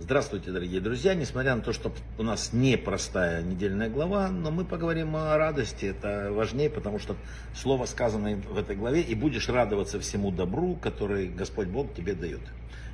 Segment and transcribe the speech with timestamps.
[0.00, 1.14] Здравствуйте, дорогие друзья.
[1.14, 5.86] Несмотря на то, что у нас непростая недельная глава, но мы поговорим о радости.
[5.86, 7.14] Это важнее, потому что
[7.54, 12.40] слово сказанное в этой главе, и будешь радоваться всему добру, который Господь Бог тебе дает.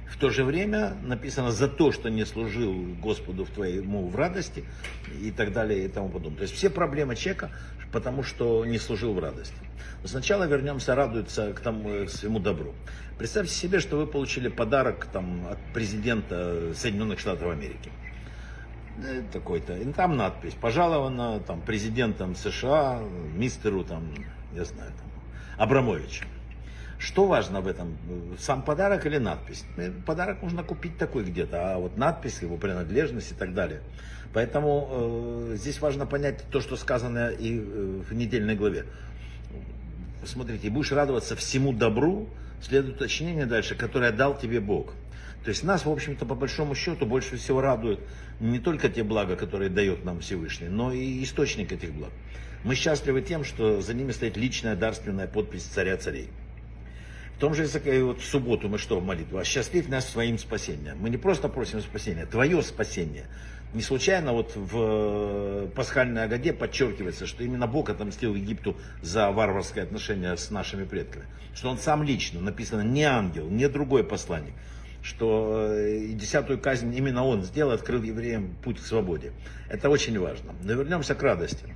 [0.08, 4.64] В то же время написано за то, что не служил Господу в твоему в радости
[5.20, 6.38] и так далее и тому подобное.
[6.38, 7.50] То есть все проблемы человека,
[7.90, 9.56] потому что не служил в радости.
[10.02, 12.74] Но сначала вернемся радуется к, тому, к своему добру.
[13.18, 17.90] Представьте себе, что вы получили подарок там, от президента Соединенных Штатов Америки
[19.02, 19.76] э, такой-то.
[19.76, 23.00] И там надпись, пожалована там, президентом США,
[23.34, 24.12] мистеру, там,
[24.54, 25.08] я знаю, там,
[25.56, 26.24] Абрамовичу.
[26.98, 27.96] Что важно в этом?
[28.38, 29.64] Сам подарок или надпись?
[29.76, 33.80] Э, подарок можно купить такой где-то, а вот надпись, его принадлежность и так далее.
[34.32, 38.86] Поэтому э, здесь важно понять то, что сказано и э, в недельной главе.
[40.24, 42.28] Смотрите, будешь радоваться всему добру,
[42.60, 44.94] следует уточнение дальше, которое дал тебе Бог.
[45.44, 48.00] То есть нас, в общем-то, по большому счету, больше всего радуют
[48.40, 52.10] не только те блага, которые дает нам Всевышний, но и источник этих благ.
[52.64, 56.30] Мы счастливы тем, что за ними стоит личная дарственная подпись царя царей.
[57.36, 59.38] В том же языке, вот в субботу мы что в молитву?
[59.38, 60.98] Осчастливь нас своим спасением.
[61.00, 63.26] Мы не просто просим спасения, твое спасение.
[63.74, 69.82] Не случайно вот в э, пасхальной Агаде подчеркивается, что именно Бог отомстил Египту за варварское
[69.82, 71.24] отношение с нашими предками.
[71.56, 74.54] Что он сам лично, написано, не ангел, не другой посланник.
[75.02, 79.32] Что э, десятую казнь именно он сделал, открыл евреям путь к свободе.
[79.68, 80.54] Это очень важно.
[80.62, 81.66] Но вернемся к радости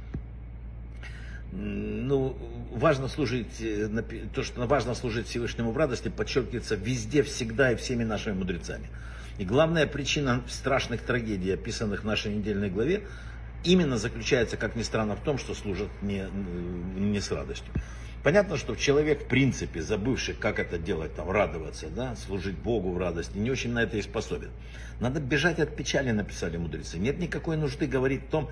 [1.52, 2.36] ну,
[2.70, 3.88] важно служить, э,
[4.34, 8.88] то, что важно служить Всевышнему в радости, подчеркивается везде, всегда и всеми нашими мудрецами.
[9.38, 13.02] И главная причина страшных трагедий, описанных в нашей недельной главе,
[13.64, 16.26] именно заключается, как ни странно, в том, что служат не,
[16.96, 17.72] не с радостью.
[18.24, 22.98] Понятно, что человек, в принципе, забывший, как это делать, там, радоваться, да, служить Богу в
[22.98, 24.50] радости, не очень на это и способен.
[24.98, 26.98] Надо бежать от печали, написали мудрецы.
[26.98, 28.50] Нет никакой нужды говорить о том,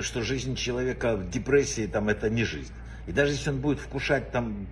[0.00, 2.72] что жизнь человека в депрессии, там, это не жизнь.
[3.10, 4.68] И даже если он будет вкушать там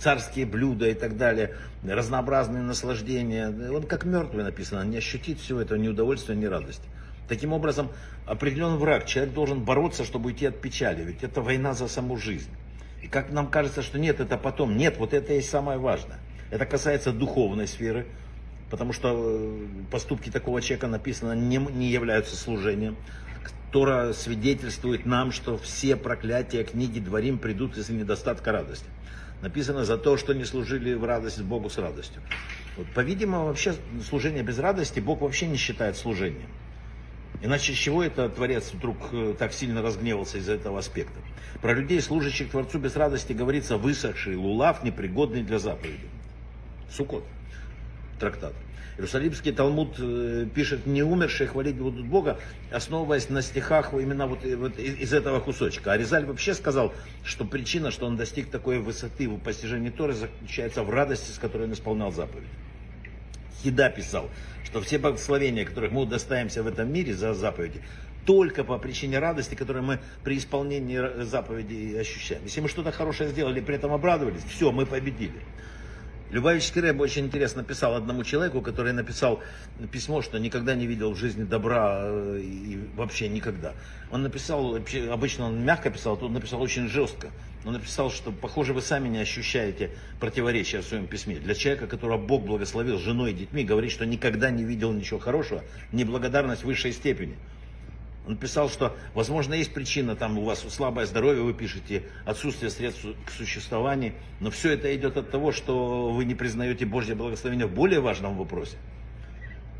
[0.00, 5.78] царские блюда и так далее, разнообразные наслаждения, он как мертвый написано, не ощутит всего этого
[5.78, 6.82] ни удовольствия, ни радости.
[7.28, 7.92] Таким образом,
[8.26, 12.50] определенный враг, человек должен бороться, чтобы уйти от печали, ведь это война за саму жизнь.
[13.00, 14.76] И как нам кажется, что нет, это потом.
[14.76, 16.18] Нет, вот это и самое важное.
[16.50, 18.08] Это касается духовной сферы,
[18.70, 22.96] потому что э, поступки такого человека написано не, не являются служением.
[23.72, 28.86] Тора свидетельствует нам, что все проклятия книги Дворим придут из недостатка радости.
[29.42, 32.22] Написано за то, что не служили в радость Богу с радостью.
[32.76, 33.74] Вот, по-видимому, вообще
[34.08, 36.48] служение без радости Бог вообще не считает служением.
[37.40, 41.20] Иначе с чего это Творец вдруг э, так сильно разгневался из-за этого аспекта?
[41.60, 46.08] Про людей, служащих Творцу без радости, говорится высохший лулав, непригодный для заповеди.
[46.90, 47.24] Сукот,
[48.18, 48.54] трактат.
[48.98, 52.40] Иерусалимский Талмуд э, пишет, не умершие хвалить будут Бога,
[52.72, 55.92] основываясь на стихах именно вот, вот из этого кусочка.
[55.92, 56.92] А Резаль вообще сказал,
[57.22, 61.68] что причина, что он достиг такой высоты в постижении Торы, заключается в радости, с которой
[61.68, 62.48] он исполнял заповедь.
[63.62, 64.28] Хида писал,
[64.64, 67.82] что все благословения, которых мы удостаемся в этом мире за заповеди,
[68.26, 72.42] только по причине радости, которую мы при исполнении заповеди ощущаем.
[72.44, 75.40] Если мы что-то хорошее сделали, при этом обрадовались, все, мы победили.
[76.30, 79.42] Любавический Рэб очень интересно писал одному человеку, который написал
[79.90, 83.72] письмо, что никогда не видел в жизни добра э, и вообще никогда.
[84.10, 84.76] Он написал,
[85.10, 87.30] обычно он мягко писал, а тут написал очень жестко.
[87.64, 89.90] Он написал, что, похоже, вы сами не ощущаете
[90.20, 91.36] противоречия в своем письме.
[91.36, 95.64] Для человека, которого Бог благословил женой и детьми, говорит, что никогда не видел ничего хорошего,
[95.92, 97.36] неблагодарность высшей степени.
[98.28, 103.06] Он писал, что, возможно, есть причина, там у вас слабое здоровье, вы пишете, отсутствие средств
[103.24, 107.72] к существованию, но все это идет от того, что вы не признаете Божье благословение в
[107.72, 108.76] более важном вопросе,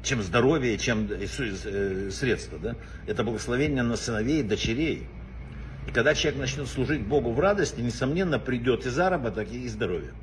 [0.03, 2.59] чем здоровье, чем э, э, средства.
[2.59, 2.77] Да?
[3.07, 5.07] Это благословение на сыновей и дочерей.
[5.87, 10.15] И когда человек начнет служить Богу в радости, несомненно, придет и заработок, и здоровье.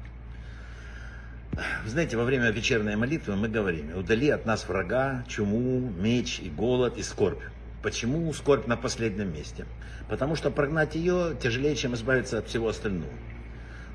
[1.83, 6.49] Вы знаете, во время вечерней молитвы мы говорим, удали от нас врага, чуму, меч и
[6.49, 7.43] голод и скорбь.
[7.85, 9.67] Почему скорбь на последнем месте?
[10.09, 13.13] Потому что прогнать ее тяжелее, чем избавиться от всего остального.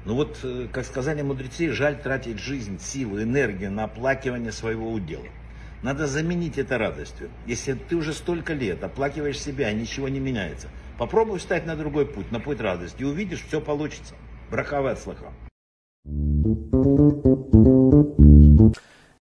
[0.05, 5.27] Ну вот, э, как сказали мудрецы, жаль тратить жизнь, силу, энергию на оплакивание своего удела.
[5.83, 7.31] Надо заменить это радостью.
[7.49, 12.31] Если ты уже столько лет оплакиваешь себя, ничего не меняется, попробуй встать на другой путь,
[12.31, 14.15] на путь радости, и увидишь, все получится.
[14.53, 15.33] Брахава от.